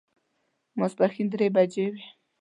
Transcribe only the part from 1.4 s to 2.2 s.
بجې وې.